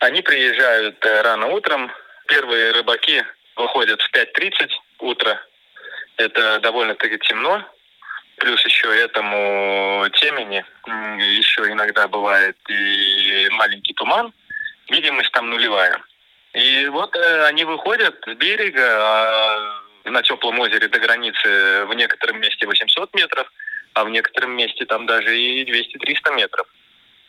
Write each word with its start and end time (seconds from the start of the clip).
Они 0.00 0.22
приезжают 0.22 1.04
э, 1.04 1.20
рано 1.20 1.48
утром. 1.48 1.92
Первые 2.26 2.72
рыбаки 2.72 3.22
выходят 3.54 4.00
в 4.00 4.10
5.30 4.14 4.70
утра. 5.00 5.40
Это 6.16 6.58
довольно-таки 6.60 7.18
темно. 7.18 7.62
Плюс 8.36 8.64
еще 8.64 8.88
этому 8.98 10.08
темени 10.14 10.64
еще 11.36 11.70
иногда 11.70 12.08
бывает 12.08 12.56
и 12.70 13.48
маленький 13.50 13.92
туман. 13.92 14.32
Видимость 14.88 15.32
там 15.32 15.50
нулевая. 15.50 16.00
И 16.54 16.86
вот 16.86 17.14
э, 17.14 17.44
они 17.44 17.64
выходят 17.64 18.16
с 18.26 18.34
берега, 18.36 18.96
а 19.02 19.82
на 20.04 20.22
теплом 20.22 20.58
озере 20.60 20.88
до 20.88 20.98
границы 20.98 21.84
в 21.84 21.92
некотором 21.92 22.40
месте 22.40 22.66
800 22.66 23.14
метров, 23.14 23.52
а 23.92 24.04
в 24.04 24.08
некотором 24.08 24.56
месте 24.56 24.86
там 24.86 25.04
даже 25.04 25.38
и 25.38 25.62
200-300 25.70 26.36
метров. 26.36 26.66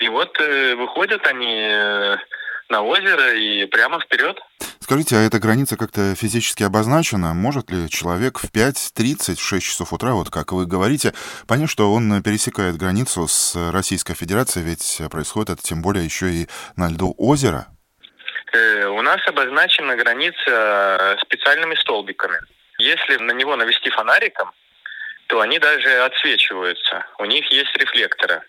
И 0.00 0.08
вот 0.10 0.38
э, 0.38 0.74
выходят 0.74 1.26
они 1.26 1.66
на 2.68 2.82
озеро 2.82 3.34
и 3.34 3.66
прямо 3.66 4.00
вперед. 4.00 4.38
Скажите, 4.80 5.16
а 5.16 5.20
эта 5.20 5.38
граница 5.38 5.76
как-то 5.76 6.14
физически 6.14 6.62
обозначена? 6.62 7.34
Может 7.34 7.70
ли 7.70 7.90
человек 7.90 8.38
в 8.38 8.50
5.30, 8.50 9.36
в 9.36 9.42
6 9.42 9.66
часов 9.66 9.92
утра, 9.92 10.12
вот 10.12 10.30
как 10.30 10.52
вы 10.52 10.66
говорите, 10.66 11.12
понять, 11.46 11.70
что 11.70 11.92
он 11.92 12.22
пересекает 12.22 12.76
границу 12.76 13.26
с 13.28 13.54
Российской 13.72 14.14
Федерацией, 14.14 14.64
ведь 14.64 15.02
происходит 15.10 15.50
это 15.50 15.62
тем 15.62 15.82
более 15.82 16.04
еще 16.04 16.30
и 16.30 16.48
на 16.76 16.88
льду 16.88 17.14
озера? 17.18 17.66
Э, 18.52 18.86
у 18.86 19.02
нас 19.02 19.20
обозначена 19.26 19.96
граница 19.96 21.18
специальными 21.20 21.74
столбиками. 21.74 22.38
Если 22.78 23.16
на 23.16 23.32
него 23.32 23.56
навести 23.56 23.90
фонариком, 23.90 24.52
то 25.26 25.40
они 25.40 25.58
даже 25.58 26.02
отсвечиваются. 26.04 27.04
У 27.18 27.26
них 27.26 27.50
есть 27.52 27.76
рефлекторы. 27.76 28.40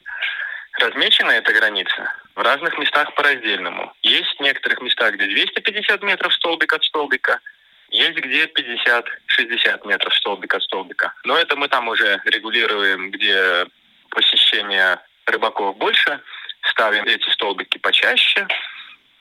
Размечена 0.80 1.32
эта 1.32 1.52
граница 1.52 2.14
в 2.40 2.42
разных 2.42 2.78
местах 2.78 3.14
по-раздельному. 3.16 3.92
Есть 4.02 4.38
в 4.38 4.42
некоторых 4.42 4.80
местах, 4.80 5.16
где 5.16 5.28
250 5.28 6.02
метров 6.04 6.34
столбик 6.34 6.72
от 6.72 6.82
столбика, 6.86 7.42
есть 7.90 8.18
где 8.18 8.46
50-60 8.46 9.86
метров 9.86 10.16
столбик 10.16 10.54
от 10.54 10.64
столбика. 10.64 11.14
Но 11.26 11.36
это 11.36 11.58
мы 11.58 11.68
там 11.68 11.90
уже 11.90 12.22
регулируем, 12.24 13.12
где 13.12 13.66
посещение 14.10 15.02
рыбаков 15.26 15.76
больше, 15.76 16.22
ставим 16.72 17.04
эти 17.04 17.30
столбики 17.30 17.78
почаще, 17.78 18.48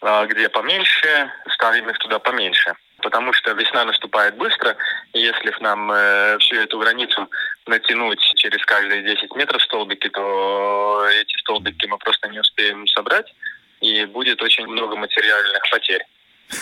а 0.00 0.24
где 0.26 0.48
поменьше, 0.48 1.32
ставим 1.48 1.90
их 1.90 1.98
туда 1.98 2.20
поменьше 2.20 2.76
потому 3.02 3.32
что 3.32 3.52
весна 3.52 3.84
наступает 3.84 4.36
быстро, 4.36 4.76
и 5.12 5.20
если 5.20 5.54
нам 5.60 5.90
э, 5.90 6.38
всю 6.38 6.56
эту 6.56 6.78
границу 6.78 7.30
натянуть 7.68 8.20
через 8.36 8.64
каждые 8.64 9.02
10 9.02 9.34
метров 9.36 9.62
столбики, 9.62 10.08
то 10.08 11.06
эти 11.20 11.36
столбики 11.38 11.86
мы 11.86 11.98
просто 11.98 12.28
не 12.28 12.40
успеем 12.40 12.86
собрать, 12.88 13.32
и 13.80 14.04
будет 14.06 14.42
очень 14.42 14.66
много 14.66 14.96
материальных 14.96 15.62
потерь. 15.70 16.02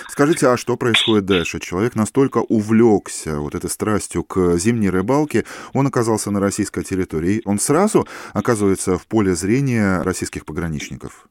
Скажите, 0.08 0.48
а 0.48 0.56
что 0.56 0.76
происходит 0.76 1.26
дальше? 1.26 1.60
Человек 1.60 1.94
настолько 1.94 2.38
увлекся 2.38 3.38
вот 3.38 3.54
этой 3.54 3.70
страстью 3.70 4.24
к 4.24 4.56
зимней 4.56 4.90
рыбалке, 4.90 5.44
он 5.74 5.86
оказался 5.86 6.30
на 6.30 6.40
российской 6.40 6.82
территории, 6.82 7.40
он 7.44 7.58
сразу 7.58 8.06
оказывается 8.34 8.98
в 8.98 9.06
поле 9.06 9.34
зрения 9.34 10.02
российских 10.02 10.44
пограничников? 10.44 11.28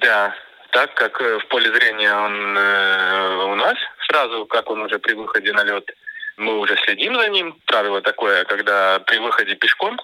Да, 0.00 0.34
так 0.72 0.94
как 0.94 1.20
э, 1.20 1.38
в 1.38 1.48
поле 1.48 1.72
зрения 1.72 2.12
он 2.12 2.58
э, 2.58 3.44
у 3.52 3.54
нас, 3.54 3.76
сразу, 4.08 4.46
как 4.46 4.68
он 4.68 4.82
уже 4.82 4.98
при 4.98 5.14
выходе 5.14 5.52
на 5.52 5.62
лед, 5.62 5.88
мы 6.36 6.58
уже 6.58 6.76
следим 6.84 7.14
за 7.16 7.28
ним. 7.28 7.56
Правило 7.66 8.00
такое, 8.00 8.44
когда 8.44 8.98
при 9.00 9.18
выходе 9.18 9.54
пешком 9.54 9.98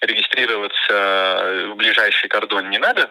регистрироваться 0.00 1.68
в 1.72 1.76
ближайший 1.76 2.28
кордон 2.28 2.70
не 2.70 2.78
надо, 2.78 3.10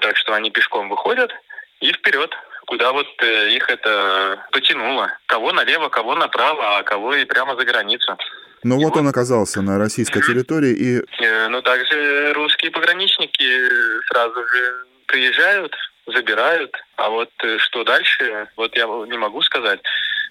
так 0.00 0.16
что 0.16 0.34
они 0.34 0.50
пешком 0.50 0.88
выходят 0.88 1.32
и 1.80 1.92
вперед, 1.92 2.34
куда 2.66 2.92
вот 2.92 3.06
э, 3.22 3.50
их 3.50 3.68
это 3.68 4.44
потянуло. 4.52 5.12
Кого 5.26 5.52
налево, 5.52 5.88
кого 5.88 6.14
направо, 6.14 6.78
а 6.78 6.82
кого 6.82 7.14
и 7.14 7.24
прямо 7.24 7.56
за 7.56 7.64
границу. 7.64 8.16
Ну 8.62 8.76
вот, 8.76 8.84
вот 8.84 8.96
он 8.96 9.08
оказался 9.08 9.60
на 9.60 9.78
российской 9.78 10.22
территории 10.22 10.72
и... 10.72 11.02
Э, 11.22 11.48
ну 11.48 11.62
также 11.62 12.32
русские 12.32 12.70
пограничники 12.70 13.46
сразу 14.10 14.34
же 14.34 14.86
приезжают, 15.06 15.74
забирают. 16.06 16.76
А 16.96 17.08
вот 17.08 17.30
э, 17.42 17.58
что 17.58 17.84
дальше, 17.84 18.48
вот 18.56 18.76
я 18.76 18.86
не 18.86 19.18
могу 19.18 19.42
сказать. 19.42 19.80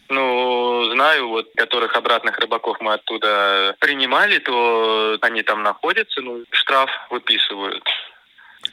Ну, 0.09 0.91
знаю, 0.91 1.29
вот 1.29 1.50
которых 1.56 1.95
обратных 1.95 2.38
рыбаков 2.39 2.78
мы 2.81 2.94
оттуда 2.94 3.75
принимали, 3.79 4.39
то 4.39 5.17
они 5.22 5.44
там 5.44 5.63
находятся, 5.63 6.22
ну, 6.22 6.44
штраф 6.51 6.89
выписывают 7.09 7.84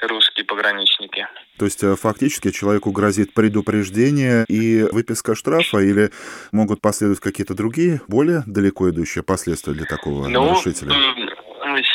русские 0.00 0.44
пограничники. 0.44 1.26
То 1.58 1.64
есть 1.66 1.82
э, 1.82 1.94
фактически 1.96 2.50
человеку 2.50 2.90
грозит 2.90 3.34
предупреждение 3.34 4.44
и 4.48 4.82
выписка 4.82 5.34
штрафа, 5.34 5.78
или 5.78 6.10
могут 6.52 6.80
последовать 6.80 7.20
какие-то 7.20 7.54
другие, 7.54 8.00
более 8.08 8.42
далеко 8.46 8.90
идущие 8.90 9.22
последствия 9.22 9.74
для 9.74 9.84
такого 9.84 10.26
ну, 10.28 10.46
нарушителя? 10.46 10.92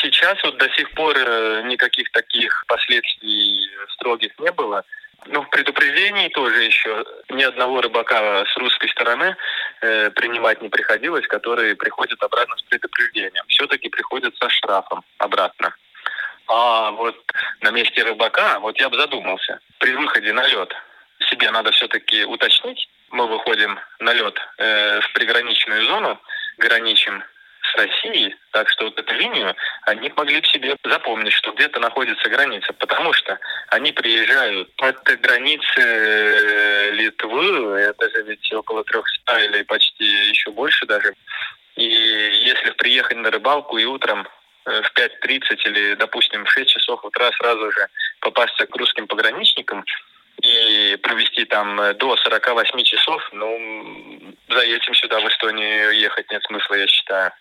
Сейчас 0.02 0.42
вот 0.42 0.56
до 0.58 0.68
сих 0.70 0.90
пор 0.92 1.16
э, 1.16 1.62
никаких 1.64 2.10
таких 2.12 2.64
последствий 2.66 3.68
строгих 3.94 4.38
не 4.38 4.50
было. 4.52 4.84
Ну, 5.26 5.42
в 5.42 5.50
предупреждении 5.50 6.28
тоже 6.28 6.62
еще 6.62 7.04
ни 7.30 7.42
одного 7.42 7.80
рыбака 7.80 8.44
с 8.46 8.56
русской 8.56 8.88
стороны 8.88 9.36
э, 9.80 10.10
принимать 10.10 10.62
не 10.62 10.68
приходилось, 10.68 11.26
которые 11.26 11.74
приходят 11.74 12.22
обратно 12.22 12.56
с 12.56 12.62
предупреждением. 12.62 13.44
Все-таки 13.48 13.88
приходят 13.88 14.36
со 14.36 14.48
штрафом 14.48 15.04
обратно. 15.18 15.74
А 16.48 16.92
вот 16.92 17.16
на 17.60 17.70
месте 17.70 18.02
рыбака, 18.04 18.60
вот 18.60 18.78
я 18.78 18.88
бы 18.88 18.96
задумался, 18.96 19.60
при 19.78 19.92
выходе 19.92 20.32
на 20.32 20.46
лед 20.46 20.72
себе 21.28 21.50
надо 21.50 21.72
все-таки 21.72 22.24
уточнить. 22.24 22.88
Мы 23.10 23.26
выходим 23.26 23.78
на 23.98 24.12
лед 24.12 24.38
э, 24.58 25.00
в 25.00 25.12
приграничную 25.12 25.86
зону, 25.86 26.20
граничим 26.58 27.24
Россией, 27.76 28.34
так 28.52 28.68
что 28.68 28.86
вот 28.86 28.98
эту 28.98 29.14
линию 29.14 29.54
они 29.82 30.12
могли 30.16 30.40
в 30.40 30.46
себе 30.48 30.76
запомнить, 30.84 31.32
что 31.32 31.52
где-то 31.52 31.80
находится 31.80 32.28
граница, 32.28 32.72
потому 32.74 33.12
что 33.12 33.38
они 33.68 33.92
приезжают 33.92 34.70
от 34.78 35.02
границы 35.20 35.80
э, 35.80 36.90
Литвы, 36.92 37.78
это 37.78 38.10
же 38.10 38.22
ведь 38.22 38.52
около 38.52 38.84
300 38.84 39.38
или 39.44 39.62
почти 39.62 40.04
еще 40.04 40.50
больше 40.50 40.86
даже. 40.86 41.14
И 41.76 41.84
если 41.84 42.70
приехать 42.70 43.18
на 43.18 43.30
рыбалку 43.30 43.78
и 43.78 43.84
утром 43.84 44.26
э, 44.64 44.82
в 44.82 44.92
5.30 44.98 45.56
или, 45.66 45.94
допустим, 45.94 46.44
в 46.44 46.50
6 46.50 46.68
часов 46.68 47.04
утра 47.04 47.30
сразу 47.32 47.70
же 47.70 47.88
попасться 48.20 48.66
к 48.66 48.76
русским 48.76 49.06
пограничникам 49.06 49.84
и 50.42 50.98
провести 51.02 51.44
там 51.44 51.80
э, 51.80 51.94
до 51.94 52.16
48 52.16 52.82
часов, 52.84 53.22
ну, 53.32 54.34
за 54.48 54.60
этим 54.60 54.94
сюда 54.94 55.20
в 55.20 55.28
Эстонию 55.28 55.92
ехать 55.92 56.30
нет 56.30 56.42
смысла, 56.44 56.74
я 56.74 56.86
считаю. 56.86 57.32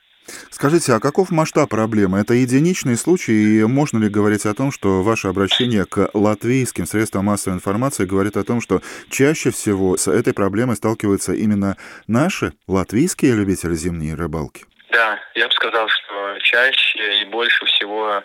Скажите, 0.50 0.94
а 0.94 1.00
каков 1.00 1.32
масштаб 1.32 1.70
проблемы? 1.70 2.20
Это 2.20 2.34
единичный 2.34 2.98
случай, 2.98 3.60
и 3.60 3.64
можно 3.64 4.00
ли 4.00 4.10
говорить 4.10 4.46
о 4.46 4.54
том, 4.54 4.72
что 4.72 5.04
ваше 5.04 5.28
обращение 5.28 5.86
к 5.86 6.10
латвийским 6.14 6.86
средствам 6.86 7.26
массовой 7.26 7.56
информации 7.56 8.06
говорит 8.06 8.38
о 8.38 8.44
том, 8.44 8.62
что 8.62 8.82
чаще 9.10 9.52
всего 9.52 9.98
с 9.98 10.08
этой 10.08 10.34
проблемой 10.34 10.76
сталкиваются 10.76 11.34
именно 11.34 11.78
наши 12.08 12.54
латвийские 12.68 13.36
любители 13.36 13.76
зимней 13.76 14.16
рыбалки? 14.16 14.66
Да, 14.92 15.20
я 15.36 15.48
бы 15.48 15.54
сказал, 15.54 15.88
что 15.90 16.40
чаще 16.40 17.22
и 17.22 17.26
больше 17.26 17.66
всего 17.66 18.24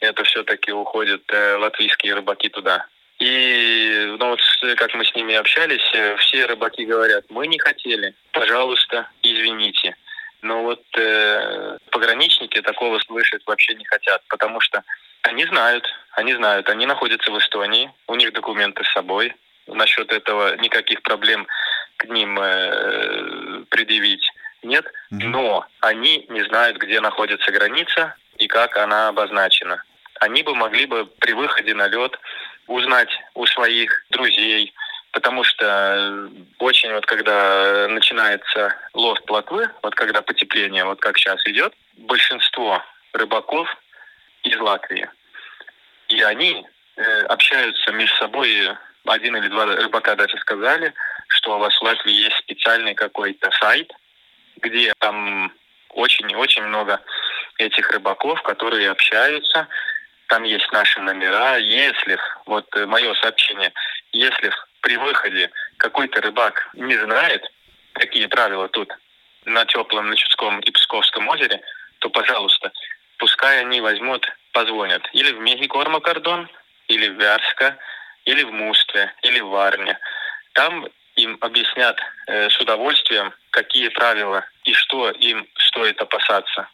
это 0.00 0.24
все-таки 0.24 0.72
уходят 0.72 1.22
э, 1.32 1.56
латвийские 1.56 2.14
рыбаки 2.14 2.48
туда. 2.48 2.86
И 3.18 4.16
ну, 4.18 4.30
вот 4.30 4.40
как 4.76 4.94
мы 4.94 5.04
с 5.04 5.14
ними 5.14 5.34
общались, 5.34 5.88
э, 5.94 6.16
все 6.16 6.46
рыбаки 6.46 6.84
говорят, 6.84 7.24
мы 7.28 7.46
не 7.46 7.58
хотели, 7.58 8.14
пожалуйста, 8.32 9.08
извините. 9.22 9.96
Но 10.42 10.62
вот 10.64 10.82
э, 10.98 11.78
пограничники 11.90 12.60
такого 12.62 12.98
слышать 12.98 13.42
вообще 13.46 13.74
не 13.74 13.84
хотят, 13.84 14.22
потому 14.28 14.60
что 14.60 14.82
они 15.22 15.46
знают, 15.46 15.86
они 16.12 16.34
знают, 16.34 16.68
они 16.68 16.84
находятся 16.84 17.30
в 17.30 17.38
Эстонии, 17.38 17.92
у 18.08 18.16
них 18.16 18.32
документы 18.32 18.84
с 18.84 18.92
собой. 18.92 19.34
Насчет 19.68 20.12
этого 20.12 20.56
никаких 20.56 21.02
проблем 21.02 21.46
к 21.96 22.06
ним 22.06 22.38
э, 22.40 23.64
предъявить 23.68 24.28
нет, 24.64 24.86
но 25.10 25.66
они 25.80 26.26
не 26.28 26.42
знают, 26.44 26.78
где 26.78 27.00
находится 27.00 27.50
граница 27.50 28.14
и 28.38 28.46
как 28.46 28.76
она 28.76 29.08
обозначена. 29.08 29.82
Они 30.20 30.42
бы 30.42 30.54
могли 30.54 30.86
бы 30.86 31.06
при 31.06 31.32
выходе 31.32 31.74
на 31.74 31.88
лед 31.88 32.18
узнать 32.66 33.10
у 33.34 33.46
своих 33.46 34.04
друзей, 34.10 34.72
потому 35.12 35.44
что 35.44 36.30
очень 36.62 36.92
вот 36.92 37.04
когда 37.06 37.88
начинается 37.88 38.76
лов 38.94 39.20
плотвы, 39.24 39.68
вот 39.82 39.94
когда 39.94 40.22
потепление, 40.22 40.84
вот 40.84 41.00
как 41.00 41.18
сейчас 41.18 41.44
идет, 41.46 41.74
большинство 41.96 42.82
рыбаков 43.12 43.68
из 44.44 44.58
Латвии, 44.58 45.08
и 46.08 46.22
они 46.22 46.64
э, 46.96 47.22
общаются 47.22 47.92
между 47.92 48.14
собой, 48.16 48.70
один 49.06 49.36
или 49.36 49.48
два 49.48 49.66
рыбака 49.66 50.14
даже 50.14 50.38
сказали, 50.38 50.94
что 51.28 51.56
у 51.56 51.58
вас 51.58 51.74
в 51.74 51.82
Латвии 51.82 52.12
есть 52.12 52.36
специальный 52.36 52.94
какой-то 52.94 53.50
сайт, 53.60 53.90
где 54.58 54.92
там 54.98 55.52
очень-очень 55.90 56.62
много 56.62 57.00
этих 57.58 57.90
рыбаков, 57.90 58.40
которые 58.42 58.90
общаются, 58.90 59.66
там 60.28 60.44
есть 60.44 60.70
наши 60.72 61.00
номера. 61.00 61.56
Если, 61.56 62.18
вот 62.46 62.66
мое 62.86 63.14
сообщение, 63.14 63.72
если 64.12 64.52
при 64.80 64.96
выходе 64.96 65.50
какой-то 65.82 66.20
рыбак 66.20 66.70
не 66.74 66.96
знает, 66.96 67.42
какие 67.94 68.26
правила 68.26 68.68
тут 68.68 68.88
на 69.44 69.64
теплом, 69.64 70.10
на 70.10 70.16
Чудском 70.16 70.60
и 70.60 70.70
Псковском 70.70 71.28
озере, 71.28 71.60
то, 71.98 72.08
пожалуйста, 72.08 72.70
пускай 73.18 73.60
они 73.60 73.80
возьмут, 73.80 74.24
позвонят 74.52 75.02
или 75.12 75.32
в 75.32 75.40
Мегикорма 75.40 75.98
кордон, 76.00 76.48
или 76.86 77.08
в 77.08 77.20
Вярска, 77.20 77.76
или 78.24 78.44
в 78.44 78.52
Мустве, 78.52 79.12
или 79.22 79.40
в 79.40 79.48
Варне. 79.48 79.98
Там 80.52 80.86
им 81.16 81.36
объяснят 81.40 81.98
э, 82.28 82.48
с 82.48 82.60
удовольствием, 82.60 83.34
какие 83.50 83.88
правила 83.88 84.44
и 84.64 84.72
что 84.74 85.10
им 85.10 85.48
стоит 85.56 86.00
опасаться. 86.00 86.68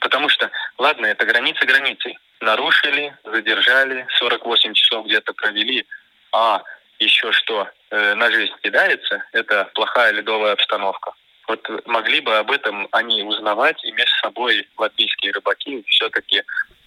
Потому 0.00 0.30
что, 0.30 0.50
ладно, 0.78 1.04
это 1.06 1.26
границы 1.26 1.66
границей. 1.66 2.18
Нарушили, 2.40 3.14
задержали, 3.22 4.06
48 4.18 4.72
часов 4.72 5.04
где-то 5.06 5.34
провели, 5.34 5.86
а 6.32 6.62
еще 6.98 7.32
что 7.32 7.68
э, 7.90 8.14
на 8.14 8.30
жизнь 8.30 8.52
кидается, 8.62 9.24
это 9.32 9.70
плохая 9.74 10.12
ледовая 10.12 10.52
обстановка. 10.52 11.12
Вот 11.48 11.86
могли 11.86 12.20
бы 12.20 12.36
об 12.36 12.50
этом 12.50 12.88
они 12.92 13.22
узнавать 13.22 13.82
и 13.84 13.92
между 13.92 14.16
собой 14.16 14.68
латвийские 14.76 15.32
рыбаки 15.32 15.84
все-таки 15.86 16.42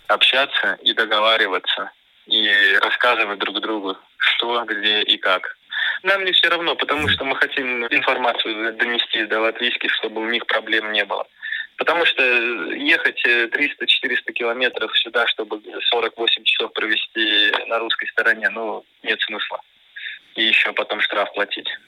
общаться 0.07 0.77
и 0.81 0.93
договариваться 0.93 1.91
и 2.25 2.49
рассказывать 2.81 3.39
друг 3.39 3.59
другу, 3.61 3.97
что, 4.17 4.63
где 4.65 5.01
и 5.01 5.17
как. 5.17 5.55
Нам 6.03 6.23
не 6.25 6.31
все 6.31 6.49
равно, 6.49 6.75
потому 6.75 7.07
что 7.07 7.25
мы 7.25 7.35
хотим 7.35 7.85
информацию 7.87 8.73
донести 8.73 9.25
до 9.25 9.41
латвийских, 9.41 9.93
чтобы 9.95 10.21
у 10.21 10.29
них 10.29 10.45
проблем 10.45 10.91
не 10.91 11.05
было. 11.05 11.25
Потому 11.77 12.05
что 12.05 12.23
ехать 12.73 13.25
300-400 13.25 14.33
километров 14.33 14.97
сюда, 14.97 15.25
чтобы 15.27 15.61
48 15.89 16.43
часов 16.43 16.73
провести 16.73 17.53
на 17.67 17.79
русской 17.79 18.07
стороне, 18.07 18.49
ну, 18.49 18.83
нет 19.01 19.19
смысла. 19.21 19.61
И 20.39 20.43
еще 20.43 20.71
потом 20.71 21.01
штраф 21.01 21.33
платить. 21.33 21.69